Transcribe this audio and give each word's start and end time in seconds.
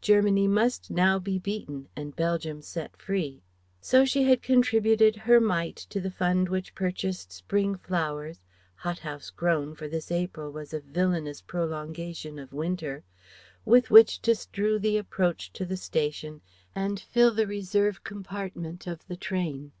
Germany 0.00 0.48
must 0.48 0.90
now 0.90 1.18
be 1.18 1.38
beaten 1.38 1.90
and 1.94 2.16
Belgium 2.16 2.62
set 2.62 2.96
free. 2.96 3.42
So 3.82 4.06
she 4.06 4.22
had 4.22 4.40
contributed 4.40 5.14
her 5.14 5.42
mite 5.42 5.76
to 5.90 6.00
the 6.00 6.10
fund 6.10 6.48
which 6.48 6.74
purchased 6.74 7.30
spring 7.34 7.76
flowers 7.76 8.40
hothouse 8.76 9.28
grown, 9.28 9.74
for 9.74 9.86
this 9.86 10.10
April 10.10 10.50
was 10.50 10.72
a 10.72 10.80
villainous 10.80 11.42
prolongation 11.42 12.38
of 12.38 12.54
winter 12.54 13.04
with 13.66 13.90
which 13.90 14.22
to 14.22 14.34
strew 14.34 14.78
the 14.78 14.96
approach 14.96 15.52
to 15.52 15.66
the 15.66 15.76
station 15.76 16.40
and 16.74 16.98
fill 16.98 17.34
the 17.34 17.46
reserve 17.46 18.02
compartment 18.04 18.86
of 18.86 19.06
the 19.06 19.16
train. 19.16 19.72